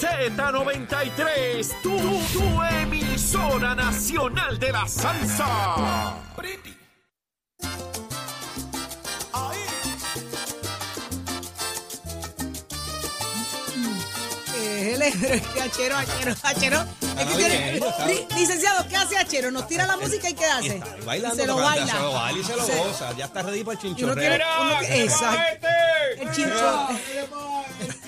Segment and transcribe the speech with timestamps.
[0.00, 1.98] Z93, tu,
[2.32, 6.14] tu emisora nacional de la salsa.
[14.56, 16.80] Él es- es que Achero, Achero, Achero.
[16.82, 19.50] Es que Está tiene- bien, está Li- licenciado, ¿qué hace Achero?
[19.50, 20.72] Nos tira la música y ¿qué hace?
[20.72, 21.86] Ahí bailando, se lo baila.
[21.92, 23.12] Se lo baila y se lo goza.
[23.16, 24.14] Ya está ready para el chinchorreo.
[24.16, 25.66] tiene- uno tiene- exacto.
[26.20, 26.88] El chincho.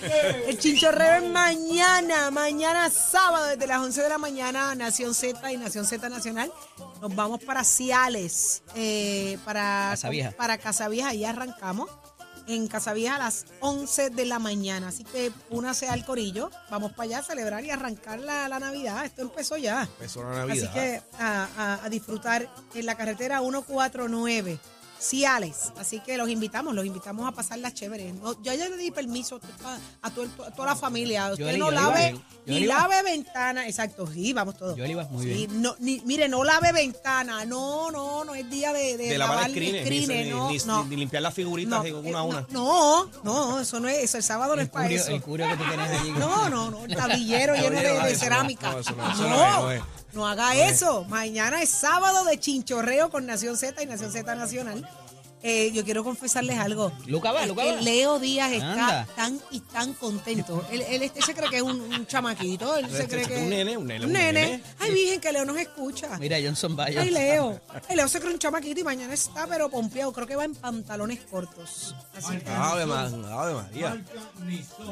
[0.03, 5.57] El chinchorreo es mañana, mañana sábado desde las 11 de la mañana, Nación Z y
[5.57, 6.53] Nación Z Nacional.
[7.01, 10.31] Nos vamos para Ciales, eh, para Casavieja.
[10.33, 11.89] para Casavieja, ahí arrancamos.
[12.47, 14.89] En Casavieja a las 11 de la mañana.
[14.89, 16.51] Así que únase al corillo.
[16.69, 19.05] Vamos para allá a celebrar y arrancar la, la Navidad.
[19.05, 19.83] Esto empezó ya.
[19.83, 20.71] Empezó la Navidad.
[20.71, 24.59] Así que a, a- a disfrutar en la carretera 149,
[25.01, 25.73] Ciales.
[25.79, 28.15] Así que los invitamos, los invitamos a pasar las chéveres.
[28.15, 29.41] No, yo ya le di permiso
[30.03, 31.31] a, toda la familia.
[31.33, 33.67] Usted no lave, ni lave ventana.
[33.67, 34.79] Exacto, sí, vamos todos.
[34.79, 35.63] Va muy Sí, bien.
[35.63, 37.45] No, ni- mire, no lave ventana.
[37.47, 40.85] No, no, no es día de, de, de lavar lavar ni, no, ni- no.
[40.85, 42.47] ni limpiar las figuritas de una a una.
[42.51, 45.11] No, no, eso no es, eso el sábado no es para eso.
[45.13, 46.11] el curio que tú tienes allí.
[46.13, 48.71] No, no, no, el tablillero lleno de, cerámica.
[48.73, 49.23] no, eso no, No, eso
[49.63, 49.83] no es,
[50.13, 51.05] no haga eso.
[51.05, 54.89] Mañana es sábado de chinchorreo con Nación Z y Nación Z Nacional.
[55.43, 56.93] Eh, yo quiero confesarles algo.
[57.07, 57.81] Luca va, Luca que va.
[57.81, 59.07] Leo Díaz está Anda.
[59.17, 60.65] tan y tan contento.
[60.71, 62.77] Él, él, este se cree que es un, un chamaquito.
[62.77, 64.33] Él se Este cree es que un nene, un nene, Un nene.
[64.33, 64.63] nene.
[64.79, 66.19] Ay, virgen, que Leo nos escucha.
[66.19, 67.01] Mira, Johnson Bayo.
[67.01, 67.59] Ay, Leo.
[67.89, 70.13] Ay, Leo se cree un chamaquito y mañana está pero pompeado.
[70.13, 71.95] Creo que va en pantalones cortos.
[72.15, 74.05] Así que Ave, Ma- Ave María.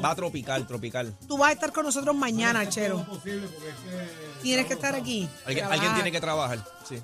[0.03, 1.13] Va a tropical, tropical.
[1.27, 3.05] tú vas a estar con nosotros mañana, Chero.
[4.41, 5.29] Tienes que estar aquí.
[5.45, 6.65] Alguien tiene que trabajar.
[6.87, 6.97] Sí.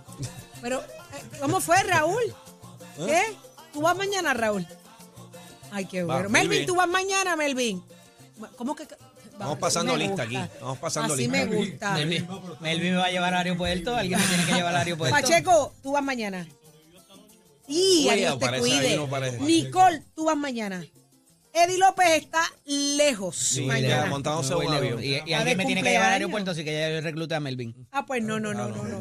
[0.62, 0.86] Pero, eh,
[1.40, 2.24] ¿cómo fue, Raúl?
[2.98, 3.22] ¿Qué?
[3.74, 4.66] ¿Tú vas mañana, Raúl?
[5.72, 6.30] Ay, qué Va, bueno.
[6.30, 6.68] Melvin, Melvin.
[6.68, 7.84] ¿tú vas mañana, Melvin?
[8.56, 8.88] ¿Cómo que?
[9.38, 10.40] Vamos Va, pasando lista aquí.
[10.62, 11.46] Vamos pasando Así lista.
[11.46, 11.94] me gusta.
[11.94, 12.28] Melvin,
[12.62, 13.96] Melvin me va a llevar al aeropuerto.
[13.96, 15.14] Alguien me tiene que llevar al aeropuerto.
[15.16, 16.48] Pacheco, tú vas mañana.
[17.68, 19.00] Y Uy, adiós te cuide.
[19.42, 20.86] Nicole, tú vas mañana.
[21.58, 24.04] Eddie López está lejos Sí, mañana.
[24.04, 25.02] ya montándose un avión.
[25.02, 27.34] Y, y alguien de me tiene que llevar al aeropuerto, así que ya yo recluté
[27.36, 27.88] a Melvin.
[27.94, 29.00] Ah, pues no, no, no, no, no.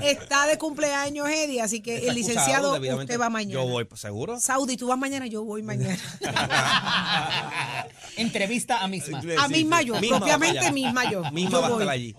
[0.00, 3.52] Está de cumpleaños Eddie, así que Está el licenciado, usted va mañana.
[3.62, 4.40] Yo voy, pues, seguro.
[4.40, 5.98] Saudi, tú vas mañana, yo voy mañana.
[8.16, 9.20] Entrevista a misma.
[9.38, 11.30] A misma yo, Misma propiamente misma yo.
[11.30, 12.16] Misma Yo va a estar allí.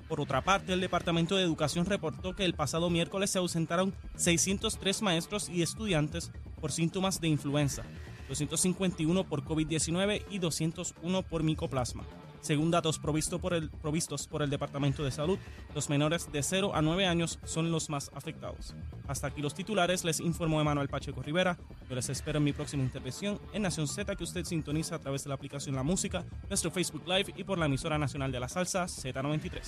[0.09, 5.03] Por otra parte, el Departamento de Educación reportó que el pasado miércoles se ausentaron 603
[5.03, 6.31] maestros y estudiantes
[6.61, 7.83] por síntomas de influenza,
[8.29, 12.05] 251 por COVID-19 y 201 por micoplasma.
[12.43, 15.39] Según datos provisto por el- provistos por el Departamento de Salud,
[15.75, 18.75] los menores de 0 a 9 años son los más afectados.
[19.09, 21.57] Hasta aquí los titulares, les informó Emanuel Pacheco Rivera.
[21.89, 25.23] Yo les espero en mi próxima intervención en Nación Z que usted sintoniza a través
[25.25, 28.49] de la aplicación La Música, nuestro Facebook Live y por la emisora nacional de la
[28.49, 29.61] salsa Z93.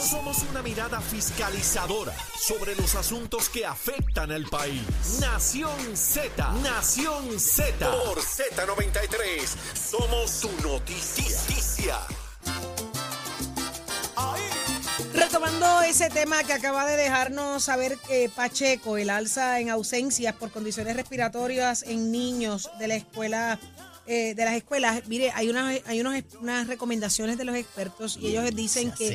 [0.00, 4.82] Somos una mirada fiscalizadora sobre los asuntos que afectan al país.
[5.20, 7.90] Nación Z, Nación Z.
[7.90, 11.24] Por Z93, somos su noticia.
[15.14, 20.50] Retomando ese tema que acaba de dejarnos saber que Pacheco, el alza en ausencias por
[20.50, 23.58] condiciones respiratorias en niños de la escuela,
[24.06, 28.28] eh, de las escuelas, mire, hay unas, hay unos, unas recomendaciones de los expertos y
[28.28, 29.08] ellos dicen que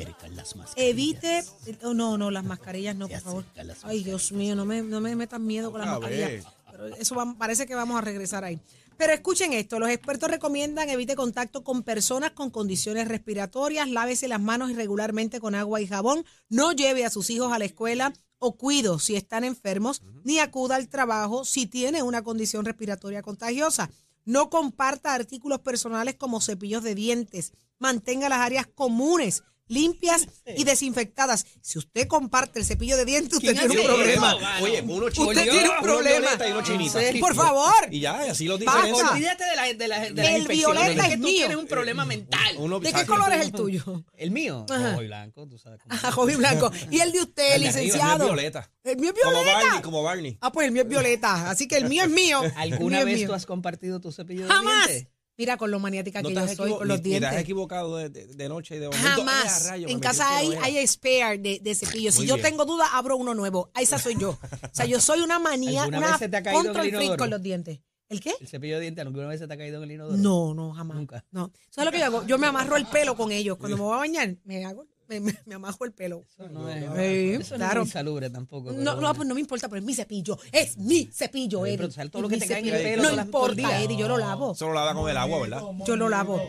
[0.76, 1.44] evite,
[1.84, 3.46] oh, no, no, las mascarillas no, Se por favor.
[3.90, 6.30] Ay, Dios mío, no me, no me metan miedo con las mascarillas.
[6.72, 8.60] Pero eso va- parece que vamos a regresar ahí.
[8.98, 14.40] Pero escuchen esto, los expertos recomiendan evite contacto con personas con condiciones respiratorias, lávese las
[14.40, 18.56] manos irregularmente con agua y jabón, no lleve a sus hijos a la escuela o
[18.56, 23.90] cuido si están enfermos, ni acuda al trabajo si tiene una condición respiratoria contagiosa.
[24.24, 27.52] No comparta artículos personales como cepillos de dientes.
[27.80, 31.46] Mantenga las áreas comunes limpias y desinfectadas.
[31.62, 34.36] Si usted comparte el cepillo de dientes, usted tiene un problema.
[34.62, 36.20] Oye, uno Usted chiquito, tiene un problema.
[36.20, 37.00] violeta y uno chinita.
[37.20, 37.74] Por favor.
[37.92, 39.12] Y ya, así lo Basta.
[39.12, 41.36] Olvídate de la, de la, de las El violeta Es tú mío.
[41.38, 42.56] tienes un problema mental.
[42.58, 44.06] Uno- ¿De qué color es el tuyo?
[44.14, 45.80] El mío, rojo y blanco, tú sabes.
[46.14, 46.72] cómo blanco.
[46.92, 48.26] Y el de usted, El arriba, el mío es licenciado.
[48.26, 48.72] violeta.
[48.84, 49.60] El mío es Como violeta.
[49.64, 50.38] Barney, como Barney.
[50.42, 51.50] Ah, pues el mío es violeta.
[51.50, 52.42] Así que el mío es mío.
[52.56, 54.90] ¿Alguna vez tú has compartido tu cepillo de Jamás.
[55.36, 55.46] Dientes?
[55.46, 57.40] Mira, con lo maniática No que yo soy con los ni te has dientes.
[57.42, 59.08] equivocado de, de- de noche y de momento.
[59.08, 59.46] Jamás.
[59.46, 62.12] ¡eh, a rayos, En casa hay, hay spare de, de cepillo.
[62.12, 63.72] Si yo tengo duda, abro uno nuevo.
[63.80, 64.32] Esa soy yo.
[64.32, 66.74] O sea, yo soy una manía, ¿Alguna una vez se te ha caído en el
[66.74, 67.80] control freak con los dientes.
[68.08, 68.34] ¿El qué?
[68.40, 70.16] ¿El cepillo de dientes alguna vez se te ha caído en el inodoro?
[70.18, 70.96] No, no, jamás.
[70.98, 71.26] Nunca.
[71.32, 71.52] No.
[71.72, 72.26] ¿Sabes lo que yo hago?
[72.28, 73.58] Yo me amarro el pelo con ellos.
[73.58, 76.24] Cuando me voy a bañar, me hago, me, me, me amajo el pelo.
[76.28, 78.72] Eso no es, Sí, eso no es muy salubre tampoco.
[78.74, 80.38] No, no, pues no me importa, pero es mi cepillo.
[80.52, 81.78] Es mi cepillo, Eddie.
[81.78, 83.82] pero ¿sabes todo Es lo que te cae en el pelo No todo importa?
[83.82, 84.56] Eddie, yo lo lavo.
[84.56, 85.62] Solo lava con el agua, ¿verdad?
[85.86, 86.42] Yo lo lavo.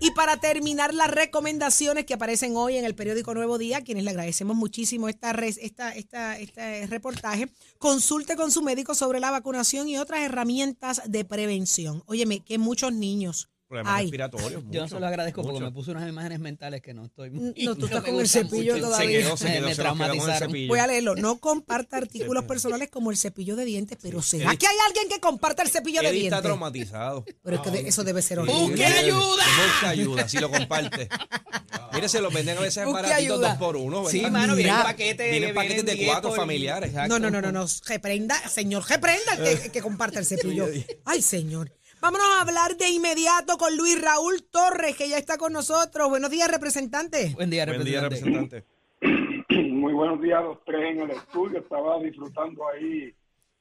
[0.00, 4.10] Y para terminar las recomendaciones que aparecen hoy en el periódico Nuevo Día, quienes le
[4.10, 7.48] agradecemos muchísimo esta, esta, esta, este reportaje,
[7.78, 12.04] consulte con su médico sobre la vacunación y otras herramientas de prevención.
[12.06, 14.04] Óyeme, que muchos niños Problemas hay.
[14.04, 14.62] respiratorios.
[14.70, 17.30] Yo no se lo agradezco porque me puse unas imágenes mentales que no estoy.
[17.30, 18.86] muy- No, tú estás con el cepillo mucho.
[18.86, 19.08] todavía.
[19.18, 20.68] Se quedó, se quedó, me se el cepillo.
[20.68, 21.16] Voy a leerlo.
[21.16, 25.18] No comparta artículos personales como el cepillo de dientes, pero ¿será que hay alguien que
[25.18, 26.42] comparta el cepillo de Eddie está dientes?
[26.42, 27.24] traumatizado.
[27.42, 28.60] Pero es que de- eso debe ser horrible.
[28.60, 29.44] ¡Busque ayuda!
[29.64, 31.08] Busca ayuda, si lo comparte.
[31.92, 34.10] Mire, se lo venden a veces Busque baratitos dos por uno, ¿verdad?
[34.10, 35.30] Sí, mano, viene un paquete.
[35.30, 36.92] Vienen paquetes de cuatro 10 por- familiares.
[37.08, 37.66] No, no, no, no, no.
[37.86, 40.68] Reprenda, señor, reprenda el que, que comparta el cepillo.
[41.04, 41.72] Ay, señor.
[42.04, 46.10] Vámonos a hablar de inmediato con Luis Raúl Torres, que ya está con nosotros.
[46.10, 47.30] Buenos días, representante.
[47.34, 48.66] Buen día, Buen día, representante.
[49.00, 49.70] representante.
[49.72, 51.60] Muy buenos días a los tres en el estudio.
[51.60, 53.10] Estaba disfrutando ahí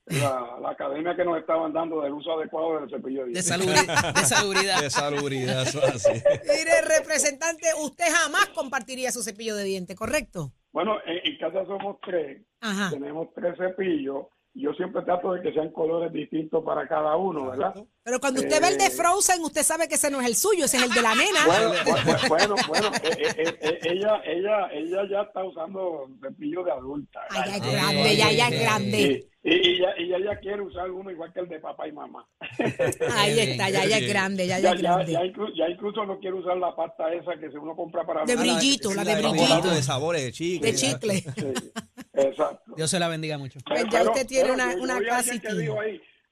[0.07, 3.50] la, la academia que nos estaban dando del uso adecuado del cepillo de De, dientes.
[3.50, 4.81] salubri- de salubridad.
[4.81, 6.12] De salubridad, eso es así.
[6.12, 10.51] Mire, representante, usted jamás compartiría su cepillo de diente, ¿correcto?
[10.74, 12.42] Bueno, en, en casa somos tres.
[12.60, 12.89] Ajá.
[12.89, 14.25] Tenemos tres cepillos.
[14.56, 17.74] Yo siempre trato de que sean colores distintos para cada uno, ¿verdad?
[18.05, 18.89] Pero cuando usted ve el de Eh.
[18.91, 21.45] Frozen, usted sabe que ese no es el suyo, ese es el de la nena.
[21.45, 26.71] Bueno, bu- bueno, bueno, eh, eh, eh, ella, ella, ella ya está usando cepillo de
[26.73, 27.21] adulta.
[27.29, 28.97] Ay, ya es Ay, grande, ya, ya es ay, grande.
[29.45, 31.94] Y, y, y ella, y ella quiere usar uno igual que el de papá y
[31.94, 32.27] mamá.
[33.13, 35.11] Ahí está, ya, ya es grande, ya, ya Ya, es ya, grande.
[35.13, 38.25] ya, inclu- ya incluso no quiere usar la pasta esa que se uno compra para
[38.25, 40.71] De brillito, la de Sí, brillito, De sabores, de chicle.
[40.71, 41.21] de chicle.
[41.21, 41.71] Sí,
[42.15, 42.73] exacto.
[42.75, 43.59] Dios se la bendiga mucho.
[43.65, 45.05] Pues ya usted tiene una- yo- una yo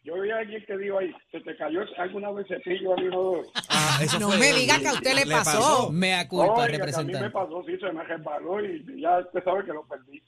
[0.03, 3.43] Yo vi a alguien que dijo ahí, ¿se te cayó alguna vez cepillo al inodoro?
[3.69, 5.91] Ah, eso No fue- me diga que a usted le pasó.
[5.91, 7.29] Mea culpa, Oiga, que a mí me representante.
[7.29, 10.21] pasó, sí, se me resbaló y ya usted sabe que lo perdí.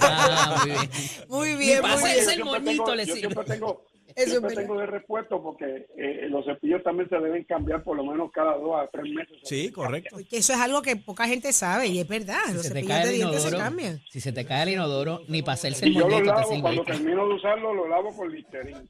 [0.00, 0.88] Ah, muy bien.
[1.28, 2.18] Muy bien, muy ese bien.
[2.18, 5.86] el siempre moñito tengo- le yo siempre tengo, Eso es siempre tengo de repuesto porque
[5.98, 9.36] eh, los cepillos también se deben cambiar por lo menos cada dos a tres meses.
[9.44, 10.08] Sí, correcto.
[10.16, 12.38] Porque eso es algo que poca gente sabe y es verdad.
[12.46, 14.00] Si Los se te cepillos cae de el dientes se inodoro, cambian.
[14.10, 16.40] si se te cae el inodoro, ni para hacerse el Y yo lo moñito te
[16.40, 18.88] lavo, cuando termino de usarlo, lo lavo con Listerine.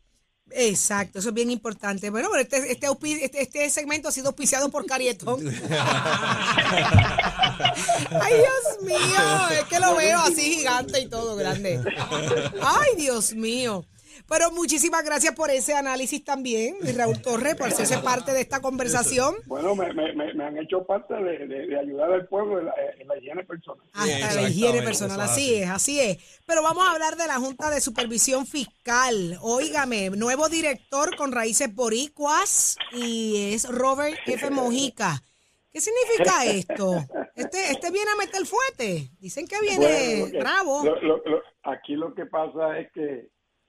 [0.50, 2.10] Exacto, eso es bien importante.
[2.10, 2.88] Bueno, pero este, este,
[3.24, 5.40] este, este segmento ha sido auspiciado por Carietón.
[8.20, 11.82] Ay, Dios mío, es que lo veo así gigante y todo grande.
[12.62, 13.84] Ay, Dios mío.
[14.26, 18.60] Pero muchísimas gracias por ese análisis también, y Raúl Torres, por hacerse parte de esta
[18.60, 19.34] conversación.
[19.46, 22.66] Bueno, me, me, me, me han hecho parte de, de, de ayudar al pueblo en
[22.66, 23.84] la, en la higiene personal.
[23.92, 25.54] Hasta la higiene personal, así así.
[25.62, 26.18] es, así es.
[26.46, 29.38] Pero vamos a hablar de la Junta de Supervisión Fiscal.
[29.42, 34.50] Óigame, nuevo director con raíces boricuas y es Robert F.
[34.50, 35.22] Mojica.
[35.70, 37.04] ¿Qué significa esto?
[37.36, 39.10] Este, este viene a meter fuerte.
[39.20, 40.84] Dicen que viene Bueno, lo que- bravo.
[40.84, 43.28] lo- lo- lo- aquí lo que pasa es que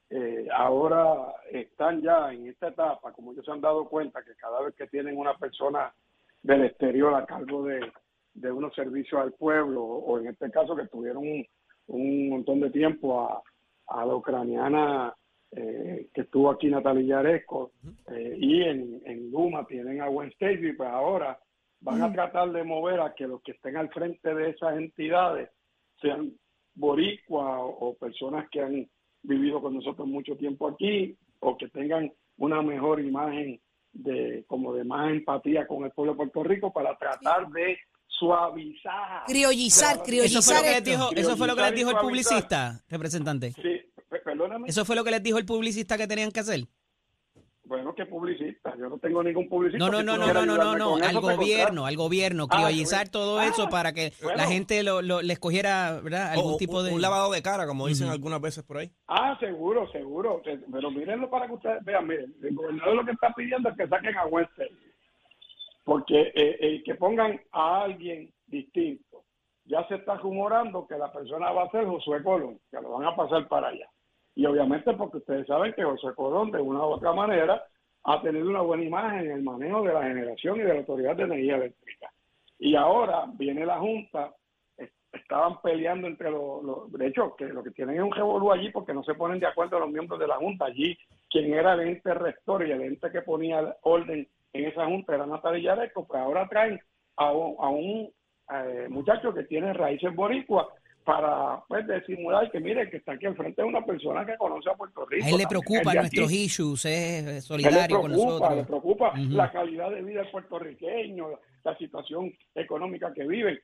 [0.10, 4.62] eh, ahora están ya en esta etapa, como ellos se han dado cuenta, que cada
[4.62, 5.94] vez que tienen una persona
[6.42, 7.92] del exterior a cargo de,
[8.34, 11.46] de unos servicios al pueblo, o en este caso que tuvieron un,
[11.88, 13.44] un montón de tiempo a,
[13.88, 15.14] a la ucraniana
[15.52, 17.72] eh, que estuvo aquí Natalia Yaresco,
[18.08, 21.40] eh, y en, en Luma tienen a Gwen Stacy, pues ahora
[21.82, 25.50] van a tratar de mover a que los que estén al frente de esas entidades
[26.02, 26.34] sean
[26.76, 28.90] boricuas o, o personas que han
[29.24, 33.60] vivido con nosotros mucho tiempo aquí o que tengan una mejor imagen
[33.92, 39.24] de como de más empatía con el pueblo de Puerto Rico para tratar de suavizar
[39.28, 40.42] Criollizar, criollizar.
[40.42, 43.52] Eso fue lo que les dijo, eso fue lo que les dijo el publicista, representante.
[43.54, 44.68] Sí, pe- perdóname.
[44.68, 46.62] Eso fue lo que les dijo el publicista que tenían que hacer.
[47.70, 48.74] Bueno, que publicista.
[48.80, 49.78] Yo no tengo ningún publicista.
[49.78, 53.12] No, no, no, no, no, no, no, no, al gobierno, al gobierno, Ah, criollizar yo-
[53.12, 56.32] todo ah, eso para que la gente lo, lo, le escogiera, ¿verdad?
[56.34, 56.92] Algún O- tipo de...
[56.92, 58.92] Un lavado de cara, como dicen algunas veces por ahí.
[59.08, 60.42] Ah, seguro, seguro.
[60.44, 62.08] Se- Pero mírenlo para que ustedes vean.
[62.08, 64.70] Miren, el gobernador lo que está pidiendo es que saquen a Wester.
[65.86, 69.26] Porque eh, eh, que pongan a alguien distinto.
[69.66, 73.06] Ya se está rumorando que la persona va a ser Josué Colón, que lo van
[73.06, 73.88] a pasar para allá.
[74.40, 77.62] Y obviamente porque ustedes saben que José Colón, de una u otra manera,
[78.06, 81.18] ha tenido una buena imagen en el manejo de la generación y de la Autoridad
[81.18, 82.10] de Energía Eléctrica.
[82.58, 84.34] Y ahora viene la Junta,
[84.78, 88.70] es- estaban peleando entre los, de hecho, que lo que tienen es un revolú allí
[88.72, 90.68] porque no se ponen de acuerdo los miembros de la Junta.
[90.68, 90.98] Allí,
[91.30, 95.26] quien era el ente rector y el ente que ponía orden en esa Junta era
[95.26, 96.80] Natalia Yareco, pues ahora traen
[97.18, 98.10] a un, a un
[98.54, 100.68] eh, muchacho que tiene raíces boricuas
[101.04, 104.70] para pues disimular que mire que está aquí al frente de una persona que conoce
[104.70, 105.26] a Puerto Rico.
[105.26, 108.58] A él le preocupa de nuestros issues, es A solidario le con preocupa, nosotros.
[108.58, 109.30] le preocupa Ujú.
[109.32, 113.60] la calidad de vida del puertorriqueño, la, la situación económica que viven.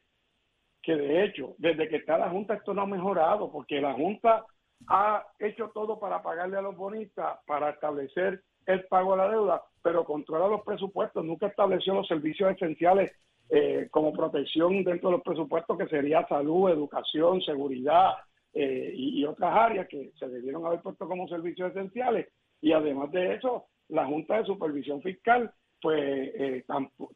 [0.81, 4.45] Que de hecho, desde que está la Junta, esto no ha mejorado, porque la Junta
[4.87, 9.63] ha hecho todo para pagarle a los bonistas, para establecer el pago de la deuda,
[9.81, 13.11] pero controla los presupuestos, nunca estableció los servicios esenciales
[13.49, 18.13] eh, como protección dentro de los presupuestos, que sería salud, educación, seguridad
[18.53, 22.27] eh, y, otras áreas que se debieron haber puesto como servicios esenciales.
[22.61, 26.65] Y además de eso, la Junta de Supervisión Fiscal pues eh,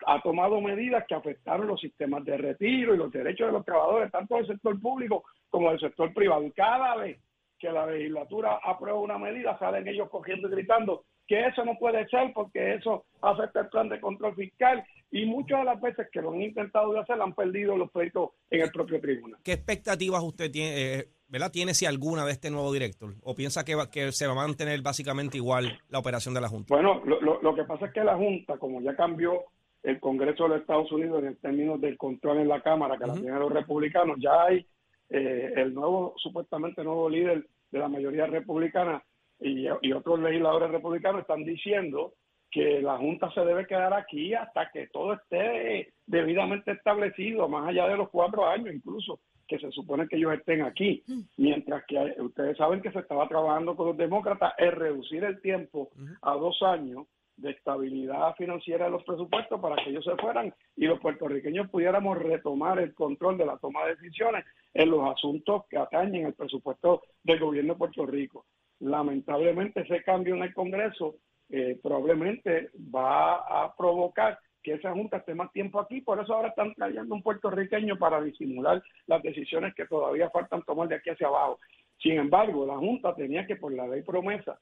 [0.05, 4.11] ha tomado medidas que afectaron los sistemas de retiro y los derechos de los trabajadores,
[4.11, 6.43] tanto del sector público como del sector privado.
[6.43, 7.19] Y cada vez
[7.57, 12.07] que la legislatura aprueba una medida, salen ellos cogiendo y gritando que eso no puede
[12.09, 16.21] ser porque eso afecta el plan de control fiscal y muchas de las veces que
[16.21, 19.39] lo han intentado de hacer han perdido los pleitos en el propio tribunal.
[19.43, 21.51] ¿Qué expectativas usted tiene, eh, ¿verdad?
[21.51, 23.13] tiene si alguna de este nuevo director?
[23.23, 26.49] ¿O piensa que, va- que se va a mantener básicamente igual la operación de la
[26.49, 26.73] Junta?
[26.73, 29.43] Bueno, lo, lo, lo que pasa es que la Junta, como ya cambió
[29.83, 33.13] el Congreso de los Estados Unidos en términos del control en la Cámara, que la
[33.13, 34.65] tienen los republicanos, ya hay
[35.11, 39.03] eh, el nuevo, supuestamente nuevo líder de la mayoría republicana
[39.39, 42.13] y, y otros legisladores republicanos están diciendo
[42.51, 47.87] que la Junta se debe quedar aquí hasta que todo esté debidamente establecido, más allá
[47.87, 51.03] de los cuatro años incluso, que se supone que ellos estén aquí.
[51.37, 55.39] Mientras que hay- ustedes saben que se estaba trabajando con los demócratas en reducir el
[55.41, 55.89] tiempo
[56.23, 57.05] a dos años
[57.37, 62.17] de estabilidad financiera de los presupuestos para que ellos se fueran y los puertorriqueños pudiéramos
[62.17, 64.43] retomar el control de la toma de decisiones
[64.73, 68.45] en los asuntos que atañen el presupuesto del gobierno de Puerto Rico.
[68.79, 71.15] Lamentablemente ese cambio en el Congreso
[71.49, 76.49] eh, probablemente va a provocar que esa Junta esté más tiempo aquí, por eso ahora
[76.49, 81.27] están trayendo un puertorriqueño para disimular las decisiones que todavía faltan tomar de aquí hacia
[81.27, 81.59] abajo.
[81.97, 84.59] Sin embargo, la Junta tenía que, por la ley promesa,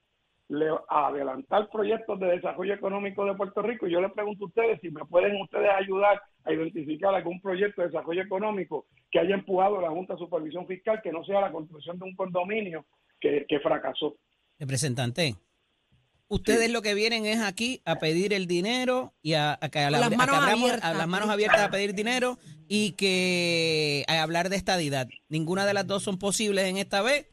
[0.50, 3.88] le- adelantar proyectos de desarrollo económico de Puerto Rico.
[3.88, 7.88] Yo le pregunto a ustedes si me pueden ustedes ayudar a identificar algún proyecto de
[7.88, 11.98] desarrollo económico que haya empujado la Junta de Supervisión Fiscal, que no sea la construcción
[12.00, 12.86] de un condominio
[13.20, 14.18] que, que fracasó.
[14.60, 15.36] Representante,
[16.28, 19.90] ustedes lo que vienen es aquí a pedir el dinero y a, a que, a
[19.92, 20.84] la- las a que manos abramos- abiertas.
[20.90, 25.08] a las manos abiertas a pedir dinero y que a hablar de estadidad.
[25.30, 27.28] Ninguna de las dos son posibles en esta vez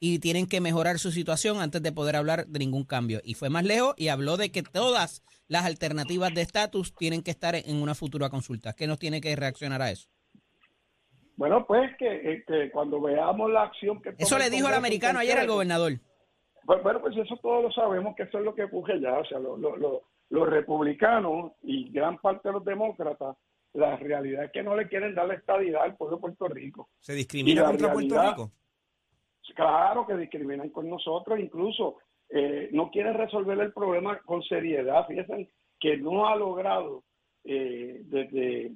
[0.00, 3.20] y tienen que mejorar su situación antes de poder hablar de ningún cambio.
[3.24, 7.30] Y fue más lejos y habló de que todas las alternativas de estatus tienen que
[7.32, 8.74] estar en una futura consulta.
[8.74, 10.08] ¿Qué nos tiene que reaccionar a eso?
[11.38, 14.12] Bueno, pues que, eh, que cuando veamos la acción que...
[14.18, 15.92] Eso le dijo el americano ayer al gobernador.
[16.66, 19.16] Pues, bueno, pues eso todos lo sabemos que eso es lo que ocurre ya.
[19.18, 23.36] O sea, lo- lo- lo- los republicanos y gran parte de los demócratas,
[23.72, 26.88] la realidad es que no le quieren dar la estadidad al pueblo de Puerto Rico.
[26.98, 28.52] ¿Se discrimina contra Puerto realidad- Rico?
[29.54, 35.06] Claro que discriminan con nosotros, incluso eh, no quieren resolver el problema con seriedad.
[35.06, 35.48] Fíjense
[35.80, 37.04] que no ha logrado,
[37.44, 38.72] eh, desde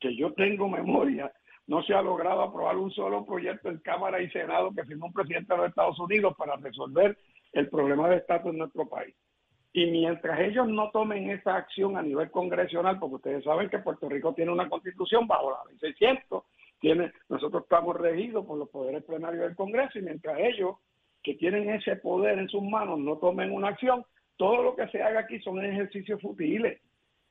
[0.00, 1.30] que yo tengo memoria,
[1.66, 5.12] no se ha logrado aprobar un solo proyecto en Cámara y Senado que firmó un
[5.12, 7.16] presidente de los Estados Unidos para resolver
[7.52, 9.14] el problema de estatus en nuestro país.
[9.72, 14.08] Y mientras ellos no tomen esa acción a nivel congresional, porque ustedes saben que Puerto
[14.08, 16.44] Rico tiene una constitución bajo la ley 600,
[16.80, 20.76] tiene, nosotros estamos regidos por los poderes plenarios del Congreso y mientras ellos
[21.22, 24.04] que tienen ese poder en sus manos no tomen una acción,
[24.36, 26.80] todo lo que se haga aquí son ejercicios futiles.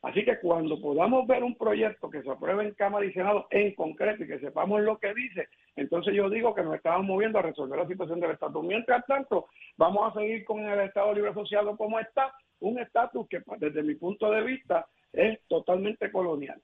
[0.04, 3.74] Así que cuando podamos ver un proyecto que se apruebe en Cámara y Senado en
[3.74, 7.42] concreto y que sepamos lo que dice, entonces yo digo que nos estamos moviendo a
[7.42, 8.64] resolver la situación del estatus.
[8.66, 13.42] Mientras tanto, vamos a seguir con el Estado Libre Asociado como está, un estatus que
[13.60, 16.62] desde mi punto de vista es totalmente colonial.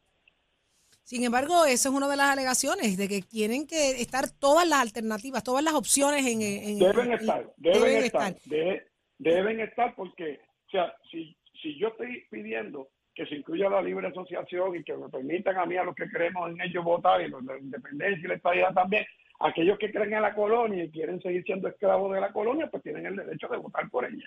[1.04, 4.82] Sin embargo, esa es una de las alegaciones, de que tienen que estar todas las
[4.82, 6.42] alternativas, todas las opciones en...
[6.42, 8.86] en- Deben en- estar, deben, estar, de-
[9.18, 14.08] deben estar porque O sea, si, si yo estoy pidiendo que se incluya la libre
[14.08, 17.28] asociación y que me permitan a mí, a los que creemos en ellos, votar y
[17.28, 19.06] los de la independencia y la estabilidad también,
[19.40, 22.84] aquellos que creen en la colonia y quieren seguir siendo esclavos de la colonia, pues
[22.84, 24.26] tienen el derecho de votar por ella.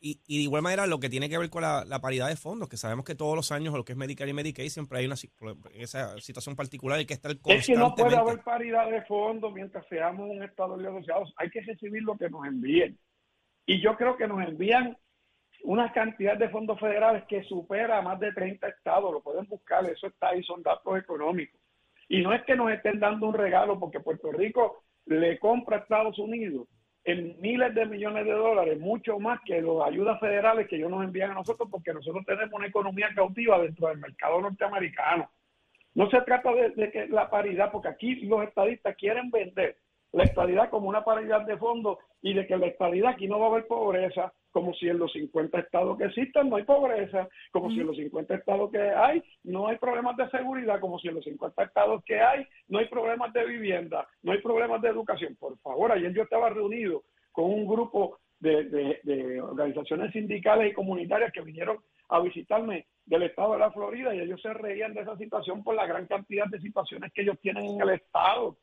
[0.00, 2.36] Y, y de igual manera, lo que tiene que ver con la, la paridad de
[2.36, 5.06] fondos, que sabemos que todos los años, lo que es Medicare y Medicaid, siempre hay
[5.06, 5.16] una
[5.74, 8.16] esa situación particular y que estar Es que no puede constantemente.
[8.16, 11.34] haber paridad de fondos mientras seamos un Estado de asociados.
[11.36, 12.96] Hay que recibir lo que nos envíen.
[13.66, 14.96] Y yo creo que nos envían
[15.64, 19.12] una cantidad de fondos federales que supera a más de 30 estados.
[19.12, 21.60] Lo pueden buscar, eso está ahí, son datos económicos.
[22.08, 25.80] Y no es que nos estén dando un regalo porque Puerto Rico le compra a
[25.80, 26.66] Estados Unidos
[27.04, 31.04] en miles de millones de dólares, mucho más que las ayudas federales que ellos nos
[31.04, 35.30] envían a nosotros porque nosotros tenemos una economía cautiva dentro del mercado norteamericano.
[35.94, 39.78] No se trata de, de que la paridad, porque aquí los estadistas quieren vender
[40.12, 43.46] la estadidad como una paridad de fondos y de que la estadidad aquí no va
[43.46, 47.70] a haber pobreza, como si en los 50 estados que existen no hay pobreza, como
[47.70, 51.14] si en los 50 estados que hay no hay problemas de seguridad, como si en
[51.16, 55.36] los 50 estados que hay no hay problemas de vivienda, no hay problemas de educación.
[55.38, 57.02] Por favor, ayer yo estaba reunido
[57.32, 61.78] con un grupo de, de- de organizaciones sindicales y comunitarias que vinieron
[62.08, 65.74] a visitarme del estado de la Florida y ellos se reían de esa situación por
[65.74, 68.56] la gran cantidad de situaciones que ellos tienen en el estado,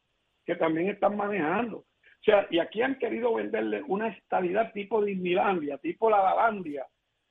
[0.45, 1.83] que también están manejando.
[2.21, 6.85] O sea, y aquí han querido venderle una estabilidad tipo de Inmilandia, tipo la Dalandia,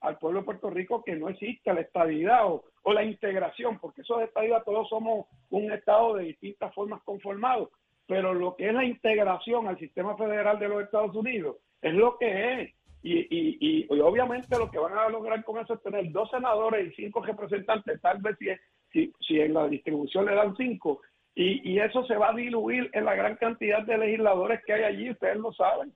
[0.05, 4.19] al pueblo de Puerto Rico que no existe la estabilidad o, la integración, porque eso
[4.19, 7.71] de estabilidad todos somos un estado de distintas formas conformados,
[8.07, 12.19] pero lo que es la integración al sistema federal de los Estados Unidos es lo
[12.19, 12.75] que es.
[13.03, 16.31] Y, y, y, y obviamente lo que van a lograr con eso es tener dos
[16.31, 18.49] senadores y cinco representantes, tal vez si,
[18.93, 21.01] si, si en la distribución le dan cinco,
[21.35, 24.85] y, y eso se va a diluir en la gran cantidad de legisladores que hay
[24.85, 25.95] allí, ustedes lo saben.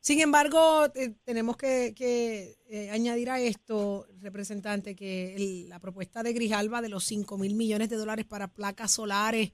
[0.00, 6.22] Sin embargo, eh, tenemos que, que, eh, añadir a esto, representante, que el- la propuesta
[6.22, 9.52] de Grijalva de los 5 mil millones de dólares para placas solares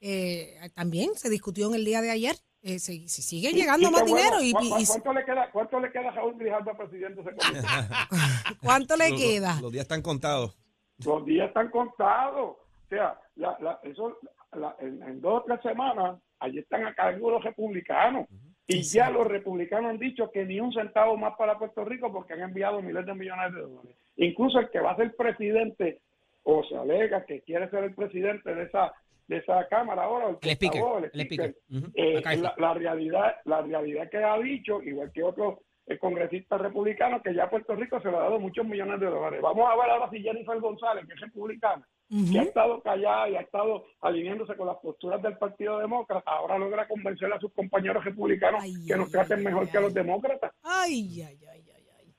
[0.00, 2.36] eh, también se discutió en el día de ayer.
[2.60, 4.42] Eh, se, se sigue llegando Y más bueno, dinero.
[4.42, 7.22] Y, ¿cu- cu- y- y- ¿cuánto, le queda, ¿Cuánto le queda a Raúl Grijalva, presidente?
[7.22, 7.66] de ese comité?
[8.62, 9.52] ¿Cuánto le Los- queda?
[9.54, 10.56] Los, los días están contados.
[11.04, 12.56] Los días están contados.
[12.86, 14.16] O sea, la, la, eso,
[14.52, 18.26] la- en, en dos o tres semanas, allí están a cargo los republicanos.
[18.68, 22.32] Y ya los republicanos han dicho que ni un centavo más para Puerto Rico porque
[22.32, 23.96] han enviado miles de millones de dólares.
[24.16, 26.00] Incluso el que va a ser presidente,
[26.42, 28.92] o se alega que quiere ser el presidente de esa
[29.28, 31.56] de esa cámara ahora, El speaker, portavoz, el speaker.
[31.68, 36.60] Ujú, eh, la, la realidad la realidad que ha dicho, igual que otros eh, congresistas
[36.60, 39.40] republicanos, que ya a Puerto Rico se le ha dado muchos millones de dólares.
[39.42, 43.36] Vamos a ver ahora si Jennifer González, que es republicana, que ha estado callada y
[43.36, 48.04] ha estado alineándose con las posturas del Partido Demócrata, ahora logra convencer a sus compañeros
[48.04, 50.52] republicanos Ay, que nos ay, traten ay, mejor que a los demócratas.
[50.62, 52.14] Ay, ay, ay, ay, ay.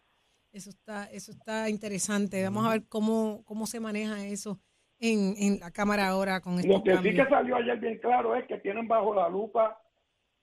[0.52, 2.44] Eso está, eso está interesante.
[2.44, 4.60] Vamos a ver cómo, cómo se maneja eso
[5.00, 8.46] en, en la Cámara ahora con Lo que sí que salió ayer bien claro es
[8.48, 9.82] que tienen bajo la lupa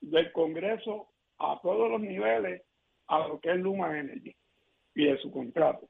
[0.00, 2.62] del Congreso a todos los niveles
[3.08, 4.34] a lo que es Luma Energy
[4.94, 5.88] y de su contrato.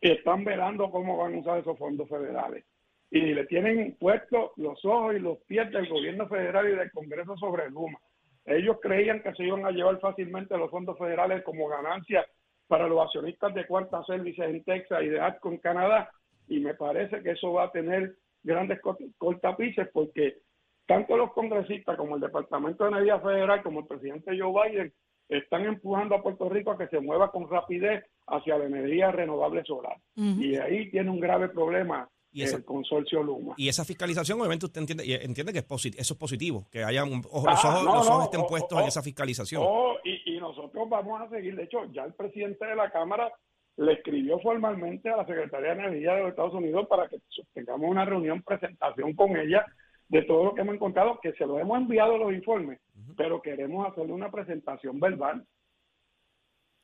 [0.00, 2.64] Y están velando cómo van a usar esos fondos federales.
[3.10, 7.36] Y le tienen puestos los ojos y los pies del gobierno federal y del Congreso
[7.36, 7.98] sobre Luma.
[8.46, 12.24] Ellos creían que se iban a llevar fácilmente los fondos federales como ganancia
[12.68, 16.10] para los accionistas de Cuarta Services en Texas y de ATCO en Canadá.
[16.48, 20.38] Y me parece que eso va a tener grandes cort- cortapices porque
[20.86, 24.92] tanto los congresistas como el Departamento de Energía Federal como el presidente Joe Biden
[25.28, 29.62] están empujando a Puerto Rico a que se mueva con rapidez hacia la energía renovable
[29.64, 29.96] solar.
[30.42, 33.54] Y ahí tiene un grave problema Y esa- el consorcio Luma.
[33.56, 36.84] Y esa fiscalización, obviamente, usted entiende, y entiende que es posit- eso es positivo, que
[36.84, 38.86] haya un- ojo- Ah, los ojos, no, los no, ojos estén o- puestos o- en
[38.88, 39.62] esa fiscalización.
[39.66, 41.56] Oh, y, y nosotros vamos a seguir.
[41.56, 43.32] De hecho, ya el presidente de la Cámara
[43.76, 47.18] le escribió formalmente a la Secretaría de Energía de los Estados Unidos para que
[47.52, 49.64] tengamos una reunión, presentación con ella
[50.08, 52.80] de todo lo que hemos encontrado, que se lo hemos enviado los informes,
[53.16, 55.44] pero queremos hacerle una presentación verbal.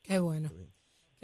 [0.03, 0.49] Qué bueno.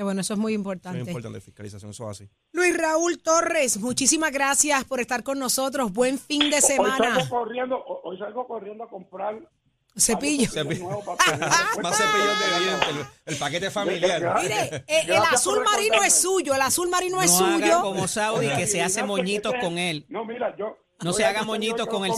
[0.03, 1.01] Qué bueno, eso es muy importante.
[1.03, 2.31] es importante, fiscalización, eso es así.
[2.51, 5.93] Luis Raúl Torres, muchísimas gracias por estar con nosotros.
[5.93, 7.15] Buen fin de Hoy semana.
[7.15, 9.39] salgo corriendo, ho- hoy salgo corriendo a comprar
[9.97, 10.51] Cepillo.
[10.51, 10.89] Cepillo.
[11.83, 12.89] Más cepillos de dientes,
[13.27, 14.41] el, el paquete familiar.
[14.43, 17.83] Mire, eh, el azul marino es suyo, el azul marino es No haga suyo.
[17.83, 20.05] como Saudi que se hace moñitos con él.
[20.09, 20.77] No, mira, yo.
[21.01, 22.13] No yo se haga moñitos con el,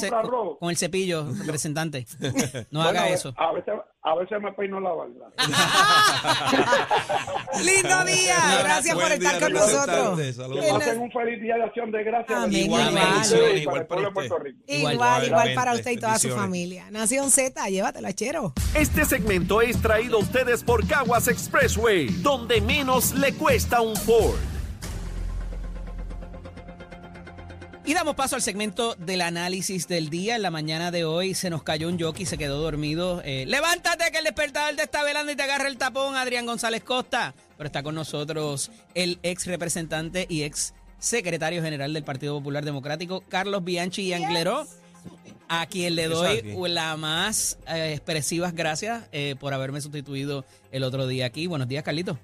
[0.58, 2.06] con el cepillo, representante.
[2.70, 3.34] No Bueno, haga eso.
[3.36, 3.74] A veces,
[4.06, 5.30] a veces me peino la barba.
[7.64, 8.36] Lindo día.
[8.62, 10.20] Gracias por estar día, con nosotros.
[10.20, 10.28] Que
[10.68, 12.38] En pasen un feliz día de acción de gracias.
[12.38, 12.92] Amén, igual.
[12.92, 12.96] y
[13.60, 14.58] Igual para el pueblo de para Puerto Rico.
[14.66, 16.90] Igual, Igual, igual, para usted y toda su familia.
[16.90, 18.52] Nación Z, llévatela, chero.
[18.74, 24.36] Este segmento es traído a ustedes por Caguas Expressway, donde menos le cuesta un Ford.
[27.86, 30.36] Y damos paso al segmento del análisis del día.
[30.36, 33.20] En la mañana de hoy se nos cayó un jockey, se quedó dormido.
[33.26, 36.82] Eh, levántate que el despertador te está velando y te agarra el tapón, Adrián González
[36.82, 37.34] Costa.
[37.58, 43.22] Pero está con nosotros el ex representante y ex secretario general del Partido Popular Democrático,
[43.28, 44.66] Carlos Bianchi Angleró,
[45.48, 51.06] a quien le doy las más eh, expresivas gracias eh, por haberme sustituido el otro
[51.06, 51.46] día aquí.
[51.46, 52.18] Buenos días, Carlito.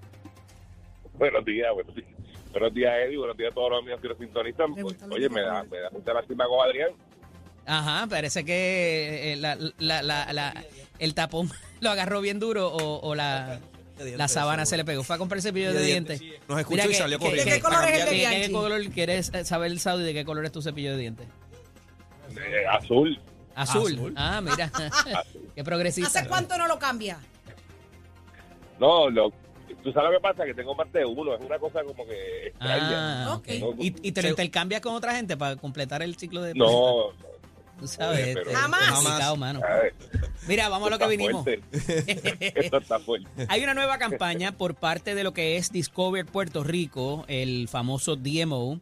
[1.19, 2.20] Buenos días, buenos días.
[2.53, 3.17] Buenos días, Eddie.
[3.17, 4.75] Buenos días a todos los amigos que nos sintonizan.
[4.77, 6.91] Lo Oye, me da, me da mucha lástima con Adrián.
[7.67, 10.65] Ajá, parece que eh, la- la- la- la-
[10.99, 13.61] el tapón lo agarró bien duro o, o la,
[13.99, 15.05] la sábana se le pegó.
[15.05, 16.21] Fue a comprar cepillo de De dientes.
[16.49, 17.45] Nos escuchó Mira y salió corriendo.
[17.45, 18.41] ¿De qué color es el de ¿Qué, Bianchi?
[18.47, 21.27] qué color quieres saber, Saudi, de qué color es tu cepillo de dientes?
[22.37, 23.21] Eh, azul.
[23.55, 23.93] Azul.
[23.95, 24.15] Azul.
[24.17, 24.71] Ah, mira.
[25.55, 26.21] qué progresista.
[26.21, 27.19] ¿Hace cuánto no lo cambia?
[28.81, 29.33] No, lo,
[29.83, 31.35] tú sabes lo que pasa, que tengo más de uno.
[31.35, 33.27] Es una cosa como que extraña.
[33.27, 33.49] Ah, Ok.
[33.63, 33.77] ok.
[33.81, 36.55] ¿Y, y te lo intercambias con otra gente para completar el ciclo de...
[36.55, 37.09] No,
[37.79, 38.91] Tú sabes, Oye, este, Jamás.
[38.93, 39.61] complicado, mano.
[40.47, 41.47] Mira, vamos a lo que vinimos.
[41.81, 43.29] Esto está fuerte.
[43.49, 48.17] Hay una nueva campaña por parte de lo que es Discover Puerto Rico, el famoso
[48.17, 48.81] DMO,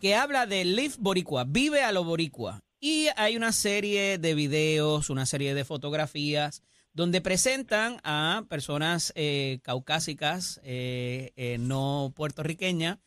[0.00, 2.58] que habla de Live Boricua, vive a lo Boricua.
[2.80, 9.60] Y hay una serie de videos, una serie de fotografías donde presentan a personas eh,
[9.62, 12.98] caucásicas, eh, eh, no puertorriqueñas,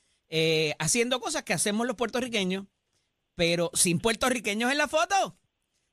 [0.80, 2.66] haciendo cosas que hacemos los puertorriqueños,
[3.36, 5.38] pero sin puertorriqueños en la foto.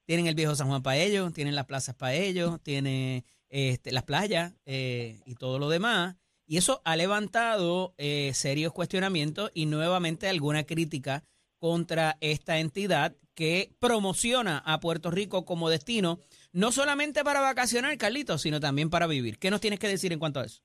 [0.06, 4.04] Tienen el viejo San Juan para ellos, tienen las plazas para ellos, tienen este, las
[4.04, 6.16] playas y todo lo demás.
[6.46, 7.94] Y eso ha levantado
[8.32, 11.22] serios cuestionamientos y nuevamente alguna crítica
[11.58, 16.18] contra esta entidad que promociona a Puerto Rico como destino,
[16.52, 19.38] no solamente para vacacionar, Carlitos, sino también para vivir.
[19.38, 20.62] ¿Qué nos tienes que decir en cuanto a eso?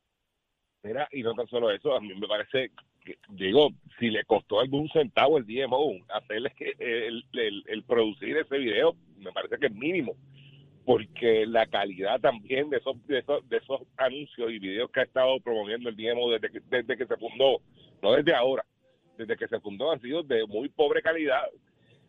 [0.84, 2.72] Mira, y no tan solo eso, a mí me parece
[3.04, 3.70] que, digo,
[4.00, 7.24] si le costó algún centavo el DMO hacerle el,
[7.68, 10.16] el producir ese video, me parece que es mínimo,
[10.86, 15.04] porque la calidad también de esos, de esos, de esos anuncios y videos que ha
[15.04, 17.62] estado promoviendo el DMO desde que, desde que se fundó,
[18.04, 18.64] no desde ahora,
[19.18, 21.44] desde que se fundó han sido de muy pobre calidad,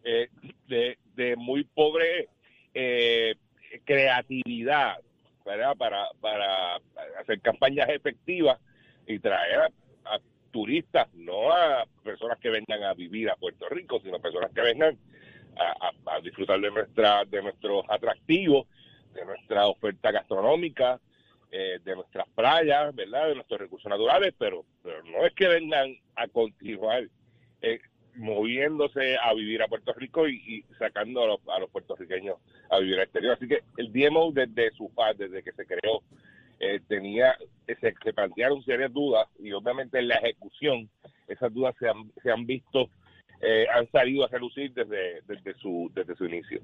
[0.05, 0.29] eh,
[0.69, 2.29] de, de muy pobre
[2.75, 3.35] eh,
[3.87, 4.99] creatividad,
[5.46, 5.75] ¿verdad?
[5.77, 6.77] Para, para
[7.20, 8.59] hacer campañas efectivas
[9.07, 9.61] y traer
[10.05, 10.18] a,
[10.51, 14.99] turistas, no a personas que vengan a vivir a Puerto Rico, sino personas que vengan
[16.07, 18.66] a disfrutar de nuestra de nuestros atractivos,
[19.14, 21.01] de nuestra oferta gastronómica,
[21.51, 23.29] eh, de nuestras playas, ¿verdad?
[23.29, 27.09] De nuestros recursos naturales, pero, pero no es que vengan a continuar
[27.62, 27.81] eh,
[28.16, 32.37] moviéndose a vivir a Puerto Rico y, y sacando a los, a los puertorriqueños
[32.70, 33.35] a vivir al exterior.
[33.35, 36.02] Así que el DMO desde su desde que se creó,
[36.59, 40.88] eh, tenía, se, se plantearon serias dudas y obviamente en la ejecución
[41.29, 42.88] esas dudas se han, se han visto,
[43.42, 46.61] eh, han salido a relucir desde, desde, su, desde su inicio.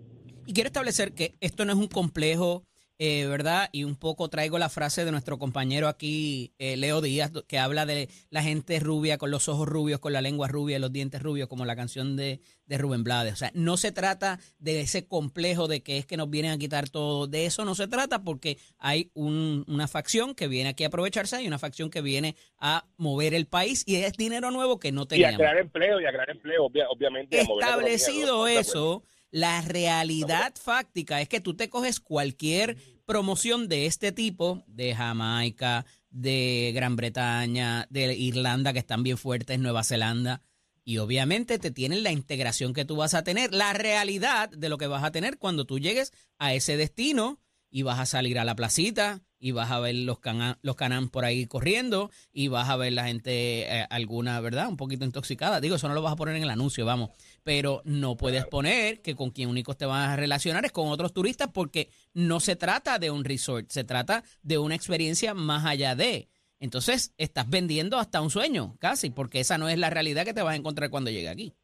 [0.47, 2.65] Y quiero establecer que esto no es un complejo,
[3.05, 3.69] eh, ¿verdad?
[3.73, 7.85] Y un poco traigo la frase de nuestro compañero aquí, eh, Leo Díaz, que habla
[7.85, 11.21] de la gente rubia con los ojos rubios, con la lengua rubia y los dientes
[11.21, 13.33] rubios, como la canción de, de Rubén Blades.
[13.33, 16.59] O sea, no se trata de ese complejo de que es que nos vienen a
[16.59, 17.27] quitar todo.
[17.27, 21.43] De eso no se trata porque hay un- una facción que viene aquí a aprovecharse
[21.43, 25.01] y una facción que viene a mover el país y es dinero nuevo que no
[25.01, 25.39] Y a teníamos.
[25.39, 27.41] crear empleo, y a crear empleo, obvia- obviamente.
[27.41, 28.47] a mover la economía, Establecido ¿no?
[28.47, 29.03] eso,
[29.35, 35.85] la realidad fáctica es que tú te coges cualquier promoción de este tipo, de Jamaica,
[36.11, 40.43] de Gran Bretaña, de Irlanda, que están bien fuertes, Nueva Zelanda,
[40.85, 44.79] y obviamente te tienen la integración que tú vas a tener, la realidad de lo
[44.79, 47.41] que vas a tener cuando tú llegues a ese destino
[47.73, 51.09] y vas a salir a la placita y vas a ver los cana, los canán
[51.09, 54.69] por ahí corriendo y vas a ver la gente eh, alguna, ¿verdad?
[54.69, 55.61] Un poquito intoxicada.
[55.61, 57.11] Digo, eso no lo vas a poner en el anuncio, vamos.
[57.43, 61.13] Pero no puedes poner que con quien único te vas a relacionar es con otros
[61.15, 65.97] turistas porque no se trata de un resort, se trata de una experiencia más allá
[65.97, 66.29] de.
[66.61, 70.43] Entonces, estás vendiendo hasta un sueño, casi, porque esa no es la realidad que te
[70.43, 71.55] vas a encontrar cuando llegue aquí.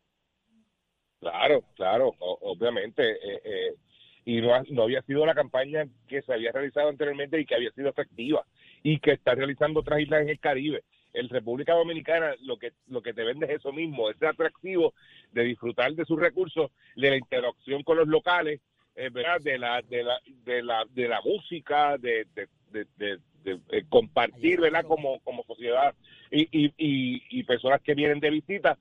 [1.21, 3.03] Claro, claro, o- obviamente.
[3.13, 3.75] eh, eh,
[4.29, 7.71] y no, no había sido la campaña que se había realizado anteriormente y que había
[7.71, 8.45] sido efectiva
[8.83, 10.83] y que está realizando otras islas en el Caribe.
[11.15, 14.93] En República Dominicana lo que lo que te vende es eso mismo, ese atractivo
[15.33, 18.61] de disfrutar de sus recursos, de la interacción con los locales,
[18.97, 19.41] eh, ¿verdad?
[19.41, 23.85] de la de la de la de la música de, de, de, de- de, eh,
[23.89, 25.95] compartir verdad como como sociedad
[26.31, 28.77] y, y, y, y personas que vienen de visita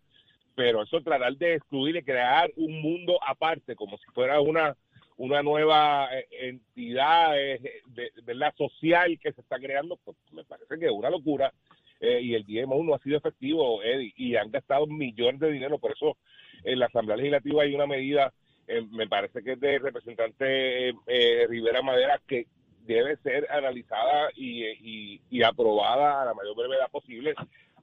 [0.55, 4.75] pero eso tratar de excluir y crear un mundo aparte como si fuera una
[5.17, 10.77] una nueva eh, entidad eh, de, verdad social que se está creando pues me parece
[10.79, 11.53] que es una locura.
[11.99, 15.79] Eh, y el DMO no ha sido efectivo y han gastado millones de dinero.
[15.79, 16.15] Por eso
[16.63, 18.31] en la Asamblea Legislativa hay una medida
[18.67, 22.47] eh, me parece que es del representante eh, eh, Rivera Madera que
[22.85, 27.33] debe ser analizada y, y, y aprobada a la mayor brevedad posible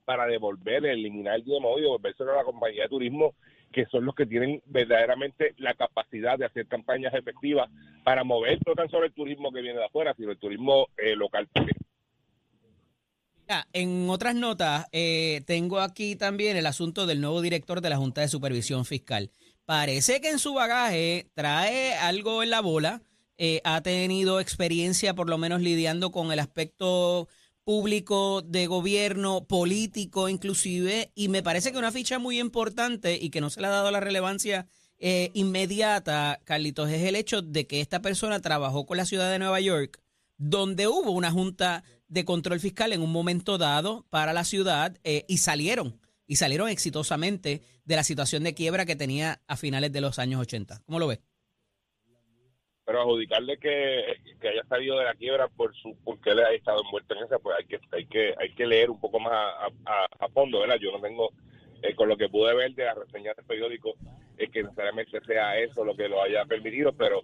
[0.05, 3.35] para devolver, eliminar el DMO y devolvérselo a la compañía de turismo,
[3.75, 7.69] que son los que tienen verdaderamente la capacidad de hacer campañas efectivas
[8.05, 11.17] para mover no tan solo el turismo que viene de afuera, sino el turismo eh,
[11.17, 11.49] local.
[13.47, 17.97] Mira, en otras notas, eh, tengo aquí también el asunto del nuevo director de la
[17.97, 19.31] Junta de Supervisión Fiscal.
[19.67, 23.03] Parece que en su bagaje trae algo en la bola,
[23.37, 27.29] eh, ha tenido experiencia por lo menos lidiando con el aspecto
[27.65, 33.41] público de gobierno, político inclusive, y me parece que una ficha muy importante y que
[33.41, 34.67] no se le ha dado la relevancia
[34.99, 39.39] eh, inmediata, Carlitos, es el hecho de que esta persona trabajó con la ciudad de
[39.39, 40.01] Nueva York,
[40.37, 45.25] donde hubo una junta de control fiscal en un momento dado para la ciudad eh,
[45.27, 50.01] y salieron, y salieron exitosamente de la situación de quiebra que tenía a finales de
[50.01, 50.83] los años 80.
[50.87, 51.21] ¿Cómo lo ves?
[52.87, 56.83] Pero adjudicarle que, que haya salido de la quiebra por su porque él ha estado
[56.85, 60.07] envuelto en esa, pues hay que hay que hay que leer un poco más a,
[60.21, 60.77] a, fondo, ¿verdad?
[60.81, 61.31] Yo no tengo
[61.83, 63.95] eh, con lo que pude ver de las reseñas del periódico
[64.37, 67.23] es que necesariamente sea eso lo que lo haya permitido, pero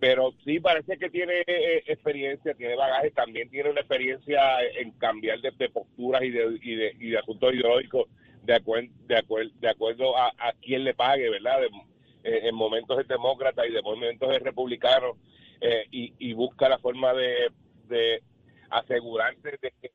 [0.00, 5.40] pero sí parece que tiene eh, experiencia, tiene bagaje, también tiene una experiencia en cambiar
[5.40, 8.08] de, posturas y de, y de, y de asuntos ideológicos
[8.42, 11.60] de, acuer- de, acuer- de acuerdo a, a quién le pague, ¿verdad?
[11.60, 11.93] De- eh,
[12.24, 15.18] en momentos es demócrata y de momentos es republicano
[15.60, 17.50] eh, y, y busca la forma de,
[17.86, 18.22] de
[18.70, 19.92] asegurarse de que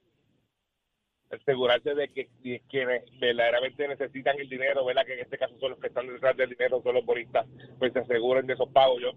[1.32, 2.30] asegurarse de que
[2.70, 5.06] quienes verdaderamente necesitan el dinero, ¿verdad?
[5.06, 7.46] Que en este caso son los que están detrás del dinero, son los bonistas,
[7.78, 9.02] pues se aseguren de esos pagos.
[9.02, 9.12] Yo,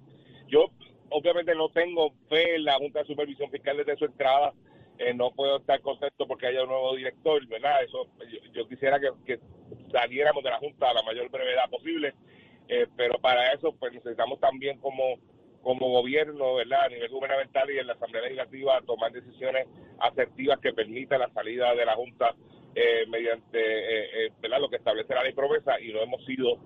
[0.47, 0.67] yo
[1.09, 4.53] obviamente no tengo fe en la Junta de Supervisión Fiscal desde su entrada,
[4.99, 7.83] eh, no puedo estar contento porque haya un nuevo director, ¿verdad?
[7.83, 9.41] Eso, yo, yo quisiera que, que
[9.91, 12.15] saliéramos de la Junta a la mayor brevedad posible,
[12.69, 15.19] eh, pero para eso pues necesitamos también como
[15.63, 16.87] como gobierno, ¿verdad?
[16.87, 19.69] A nivel gubernamental y en la Asamblea Legislativa tomar decisiones
[20.01, 22.35] asertivas que permitan la salida de la Junta
[22.75, 24.61] eh, mediante, eh, eh, ¿verdad?
[24.61, 26.59] Lo que establece la ley promesa y no hemos sido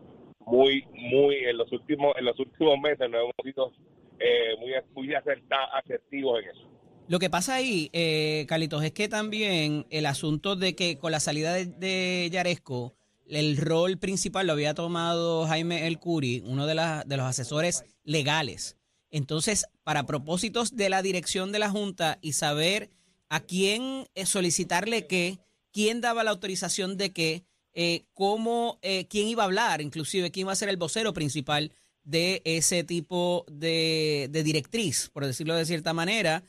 [0.46, 3.72] muy, muy, en los últimos, en los últimos meses no hemos sido
[4.18, 6.70] eh, muy, muy asertivos en eso.
[7.08, 11.20] Lo que pasa ahí, eh, Carlitos, es que también el asunto de que con la
[11.20, 12.95] salida de, de Yaresco,
[13.28, 17.84] el rol principal lo había tomado Jaime El Curi, uno de, la- de los asesores
[18.04, 18.76] legales.
[19.10, 22.90] Entonces, para propósitos de la dirección de la Junta y saber
[23.28, 25.38] a quién eh, solicitarle qué,
[25.72, 30.46] quién daba la autorización de qué, eh, cómo, eh, quién iba a hablar, inclusive quién
[30.46, 31.72] iba a ser el vocero principal
[32.04, 36.44] de ese tipo de, de directriz, por decirlo de cierta manera,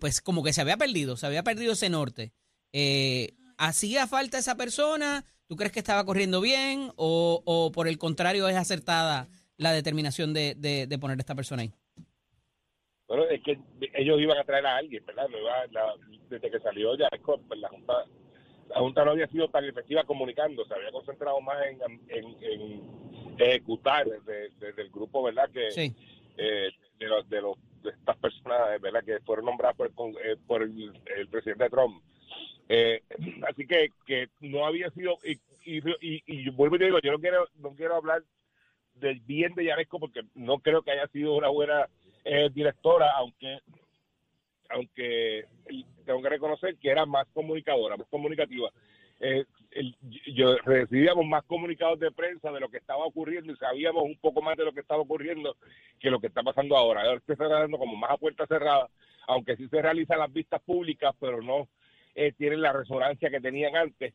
[0.00, 2.32] pues como que se había perdido, se había perdido ese norte.
[3.56, 5.24] ¿Hacía falta esa persona?
[5.50, 6.92] ¿Tú crees que estaba corriendo bien?
[6.94, 11.34] ¿O, o por el contrario es acertada la determinación de, de, de poner a esta
[11.34, 11.72] persona ahí?
[13.08, 13.58] Bueno, es que
[13.94, 15.26] ellos iban a traer a alguien, ¿verdad?
[15.28, 15.94] No iba- la-
[16.28, 17.94] desde que salió ya pues la Junta,
[18.68, 23.34] la Junta no había sido tan efectiva comunicando, se había concentrado más en, en- en
[23.40, 25.50] ejecutar desde, desde el grupo, ¿verdad?
[25.52, 25.92] Que Sí.
[26.38, 29.02] eh, de, los, de, los, de estas personas, ¿verdad?
[29.04, 29.88] Que fueron nombradas por,
[30.24, 32.04] eh, por el, el presidente Trump.
[32.72, 33.02] Eh,
[33.48, 35.32] así que, que no había sido, y,
[35.64, 38.22] y, y, y vuelvo y te digo, yo no quiero, no quiero hablar
[38.94, 41.88] del bien de Yaresco porque no creo que haya sido una buena
[42.24, 43.58] eh, directora, aunque
[44.68, 45.46] aunque
[46.06, 48.70] tengo que reconocer que era más comunicadora, más comunicativa.
[49.18, 49.96] Eh, el-
[50.34, 54.40] yo recibíamos más comunicados de prensa de lo que estaba ocurriendo y sabíamos un poco
[54.42, 55.56] más de lo que estaba ocurriendo
[55.98, 57.02] que lo que está pasando ahora.
[57.02, 58.88] Ahora se está dando como más a puerta cerrada,
[59.26, 61.68] aunque sí se realizan las vistas públicas, pero no
[62.26, 64.12] eh, tienen la resonancia que tenían antes.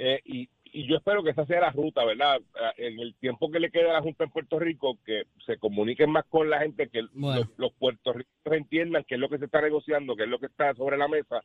[0.00, 2.36] Eh, y, y yo espero que esa sea la ruta, ¿verdad?
[2.76, 5.56] Eh, En el tiempo que le queda a la Junta en Puerto Rico, que se
[5.58, 7.40] comuniquen más con la gente, que Bueno.
[7.40, 10.46] los, los puertorriqueños entiendan qué es lo que se está negociando, qué es lo que
[10.46, 11.42] está sobre la mesa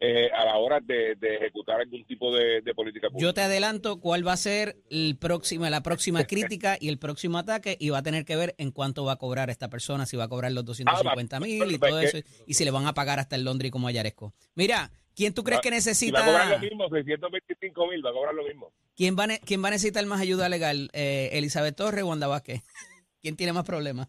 [0.00, 3.26] eh, a la hora de, de ejecutar algún tipo de, de política pública.
[3.26, 7.38] Yo te adelanto cuál va a ser el próximo, la próxima crítica y el próximo
[7.38, 10.16] ataque y va a tener que ver en cuánto va a cobrar esta persona, si
[10.18, 13.18] va a cobrar los 250 mil y todo eso y si le van a pagar
[13.18, 14.34] hasta el Londres como a Yaresco.
[14.56, 16.24] Mira, ¿quién tú crees que Y va a necesita?
[16.24, 18.72] cobrar lo mismo, 625 mil, va a cobrar lo mismo.
[18.96, 20.90] ¿Quién va, ¿Quién va a necesitar más ayuda legal?
[20.92, 22.62] Eh, ¿Elizabeth Torres o Wanda Vázquez?
[23.22, 24.08] ¿Quién tiene más problemas?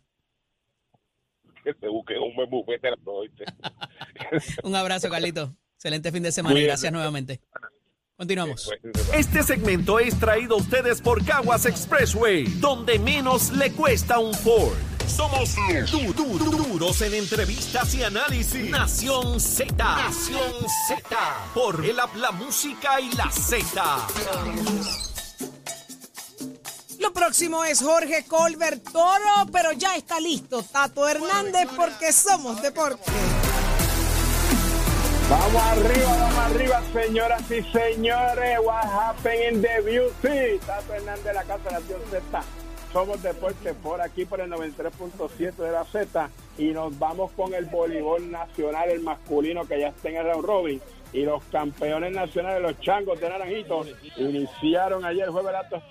[1.65, 2.89] que se busque un buen bufete.
[4.63, 5.55] Un abrazo, Carlito.
[5.77, 7.41] Excelente fin de semana y gracias nuevamente.
[8.15, 8.71] Continuamos.
[9.13, 14.77] Este segmento es traído a ustedes por Caguas Expressway, donde menos le cuesta un Ford.
[15.07, 15.55] Somos
[15.91, 18.69] du- du- du- duros en entrevistas y análisis.
[18.69, 19.73] Nación Z.
[19.77, 20.51] Nación
[20.87, 21.17] Z.
[21.53, 24.07] Por el app La Música y la Z.
[26.99, 33.03] Lo próximo es Jorge Colbert Toro, pero ya está listo Tato Hernández porque somos deporte.
[35.29, 38.59] Vamos arriba, vamos arriba, señoras y señores.
[38.63, 40.59] What happened in the beauty?
[40.65, 42.43] Tato Hernández de la Casa de la Nación Z.
[42.95, 47.65] Somos deporte por aquí por el 93.7 de la Z y nos vamos con el
[47.65, 50.81] voleibol nacional, el masculino que ya está en el round robin.
[51.11, 53.81] Y los campeones nacionales, los changos de Naranjito,
[54.15, 55.83] iniciaron ayer jueves de.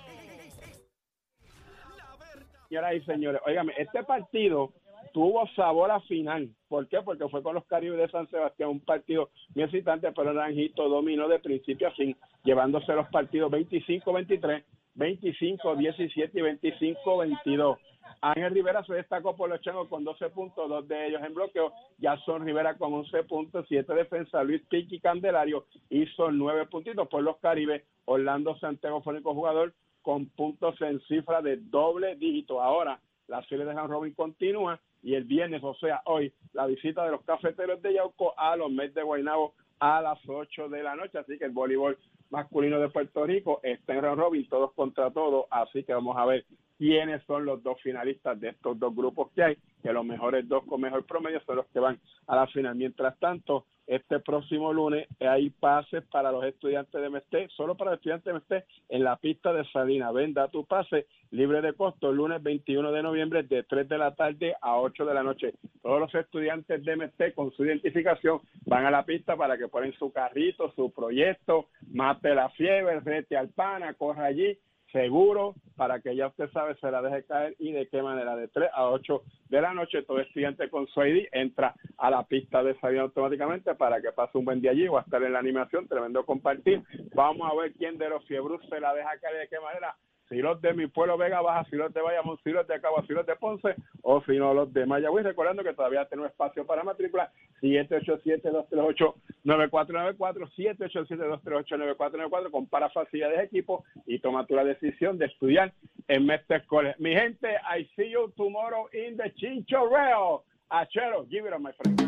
[2.69, 4.73] Señoras y señores, óigame, este partido
[5.13, 6.49] tuvo sabor a final.
[6.67, 7.03] ¿Por qué?
[7.03, 11.27] Porque fue con los Caribes de San Sebastián, un partido muy excitante, pero Naranjito dominó
[11.27, 14.63] de principio a fin, llevándose los partidos 25-23,
[14.95, 16.73] 25-17 y
[17.05, 17.77] 25-22.
[18.21, 21.73] Ángel Rivera se destacó por los changos con 12 puntos, dos de ellos en bloqueo.
[22.01, 24.43] Jason Rivera con 11 puntos, 7 defensa.
[24.43, 27.83] Luis Piqui Candelario hizo 9 puntitos por los Caribes.
[28.05, 32.61] Orlando Santiago fue el único jugador con puntos en cifra de doble dígito.
[32.61, 37.03] Ahora la serie de San Robin continúa y el viernes, o sea, hoy, la visita
[37.05, 40.95] de los cafeteros de Yauco a los Mets de Guaynabo a las 8 de la
[40.95, 41.17] noche.
[41.17, 41.97] Así que el voleibol
[42.35, 45.45] masculino de Puerto Rico está en round robin, todos contra todos.
[45.49, 46.45] Así que vamos a ver
[46.77, 50.63] quiénes son los dos finalistas de estos dos grupos que hay, que los mejores dos
[50.65, 52.75] con mejor promedio son los que van a la final.
[52.75, 57.99] Mientras tanto, este próximo lunes hay pases para los estudiantes de Mesté, solo para los
[57.99, 60.11] estudiantes de Mesté, en la pista de Salina.
[60.11, 64.15] Venda tu pase libre de costo el lunes 21 de noviembre de 3 de la
[64.15, 65.53] tarde a 8 de la noche.
[65.81, 69.93] Todos los estudiantes de Mesté con su identificación van a la pista para que ponen
[69.93, 74.57] su carrito, su proyecto, mate la fiebre, rete al pana, corra allí
[74.95, 78.37] seguro para que ya usted sabe se la deje caer y de qué manera.
[78.37, 82.23] De 3 a 8 de la noche todo estudiante con su ID entra a la
[82.23, 84.87] pista de salida automáticamente para que pase un buen día allí.
[84.87, 86.81] Va a estar en la animación tremendo compartir.
[87.13, 89.97] Vamos a ver quién de los fiebros se la deja caer y de qué manera
[90.29, 93.03] si los de mi pueblo Vega Baja, si los de Bayamón, si los de Cabo,
[93.05, 96.65] si los de Ponce, o si no los de Mayagüez, recordando que todavía tenemos espacio
[96.65, 105.73] para matrícula, 787-238-9494, 787-238-9494, compara facilidades de equipo y toma tu la decisión de estudiar
[106.07, 106.95] en Mestre College.
[106.99, 110.43] Mi gente, I see you tomorrow in the Chincho Rail.
[110.71, 112.01] Achero, give it up, my friend.